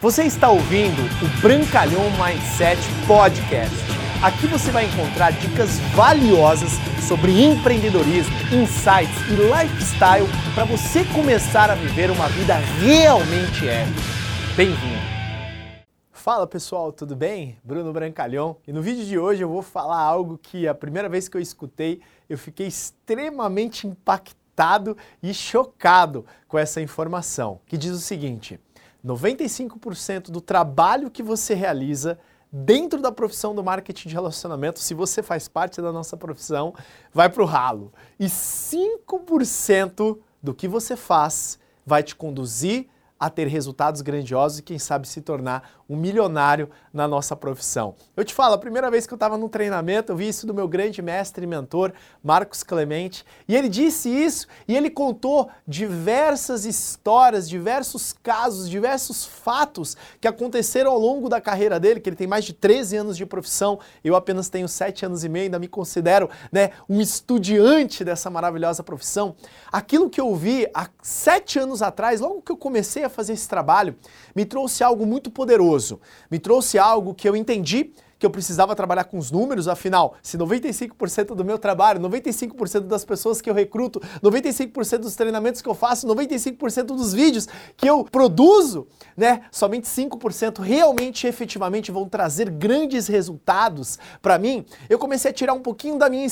[0.00, 3.74] Você está ouvindo o Brancalhão Mindset Podcast.
[4.22, 6.70] Aqui você vai encontrar dicas valiosas
[7.08, 14.00] sobre empreendedorismo, insights e lifestyle para você começar a viver uma vida realmente épica.
[14.56, 15.02] Bem-vindo!
[16.12, 17.58] Fala pessoal, tudo bem?
[17.64, 21.28] Bruno Brancalhão e no vídeo de hoje eu vou falar algo que a primeira vez
[21.28, 27.98] que eu escutei eu fiquei extremamente impactado e chocado com essa informação, que diz o
[27.98, 28.60] seguinte:
[29.08, 32.18] 95% do trabalho que você realiza
[32.50, 36.74] dentro da profissão do marketing de relacionamento, se você faz parte da nossa profissão,
[37.12, 37.92] vai para o ralo.
[38.18, 44.78] E 5% do que você faz vai te conduzir a ter resultados grandiosos e quem
[44.78, 47.94] sabe se tornar um milionário na nossa profissão.
[48.16, 50.52] Eu te falo, a primeira vez que eu estava no treinamento, eu vi isso do
[50.52, 56.64] meu grande mestre e mentor, Marcos Clemente, e ele disse isso e ele contou diversas
[56.64, 62.26] histórias, diversos casos, diversos fatos que aconteceram ao longo da carreira dele, que ele tem
[62.26, 65.68] mais de 13 anos de profissão, eu apenas tenho 7 anos e meio, ainda me
[65.68, 69.34] considero né, um estudiante dessa maravilhosa profissão.
[69.72, 73.32] Aquilo que eu vi há 7 anos atrás, logo que eu comecei a a fazer
[73.32, 73.96] esse trabalho,
[74.34, 76.00] me trouxe algo muito poderoso.
[76.30, 80.36] Me trouxe algo que eu entendi que eu precisava trabalhar com os números, afinal, se
[80.36, 85.74] 95% do meu trabalho, 95% das pessoas que eu recruto, 95% dos treinamentos que eu
[85.74, 93.06] faço, 95% dos vídeos que eu produzo, né, somente 5% realmente efetivamente vão trazer grandes
[93.06, 96.26] resultados para mim, eu comecei a tirar um pouquinho da minha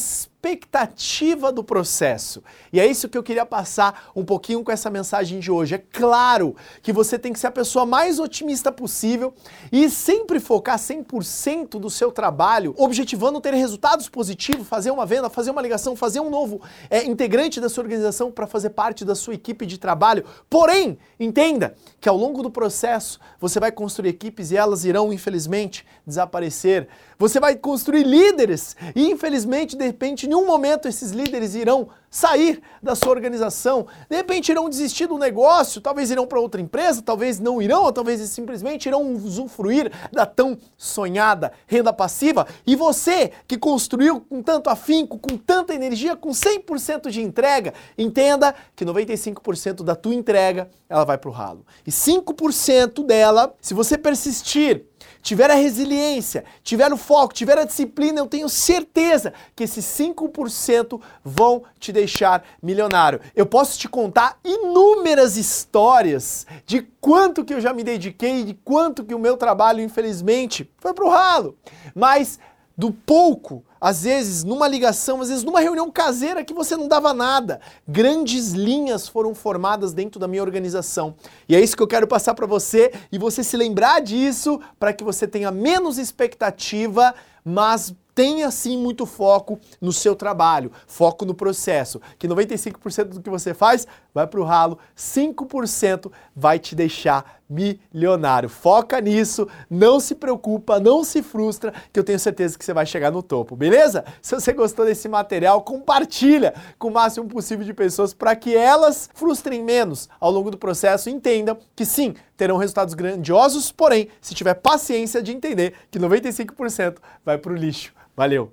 [0.47, 2.43] expectativa do processo.
[2.73, 5.75] E é isso que eu queria passar um pouquinho com essa mensagem de hoje.
[5.75, 9.35] É claro que você tem que ser a pessoa mais otimista possível
[9.73, 15.51] e sempre focar 100% do seu trabalho, objetivando ter resultados positivos, fazer uma venda, fazer
[15.51, 19.35] uma ligação, fazer um novo é, integrante da sua organização para fazer parte da sua
[19.35, 20.25] equipe de trabalho.
[20.49, 25.85] Porém, entenda que ao longo do processo você vai construir equipes e elas irão, infelizmente,
[26.07, 26.89] desaparecer.
[27.19, 32.63] Você vai construir líderes e, infelizmente, de repente, em um momento esses líderes irão sair
[32.83, 37.41] da sua organização, de repente irão desistir do negócio, talvez irão para outra empresa, talvez
[37.41, 42.47] não irão, ou talvez simplesmente irão usufruir da tão sonhada renda passiva.
[42.67, 48.55] E você que construiu com tanto afinco, com tanta energia, com 100% de entrega, entenda
[48.75, 51.67] que 95% da tua entrega ela vai para o ralo.
[51.87, 54.87] E 5% dela, se você persistir,
[55.27, 61.01] tiver a resiliência, tiver o foco, tiver a disciplina, eu tenho certeza que esses 5%
[61.25, 63.21] vão te deixar milionário.
[63.35, 69.05] Eu posso te contar inúmeras histórias de quanto que eu já me dediquei, de quanto
[69.05, 71.57] que o meu trabalho, infelizmente, foi pro ralo.
[71.93, 72.39] Mas
[72.79, 77.13] do pouco, às vezes numa ligação, às vezes numa reunião caseira que você não dava
[77.13, 77.61] nada.
[77.87, 81.15] Grandes linhas foram formadas dentro da minha organização.
[81.49, 84.93] E é isso que eu quero passar para você e você se lembrar disso para
[84.93, 87.15] que você tenha menos expectativa,
[87.45, 93.29] mas tenha sim muito foco no seu trabalho, foco no processo, que 95% do que
[93.29, 98.49] você faz vai para o ralo, 5% vai te deixar milionário.
[98.49, 102.87] Foca nisso, não se preocupa, não se frustra, que eu tenho certeza que você vai
[102.87, 104.05] chegar no topo, beleza?
[104.21, 109.09] Se você gostou desse material, compartilha com o máximo possível de pessoas para que elas
[109.15, 114.35] frustrem menos ao longo do processo e entendam que sim, terão resultados grandiosos, porém, se
[114.35, 117.93] tiver paciência de entender que 95% vai para o lixo.
[118.17, 118.53] Valeu!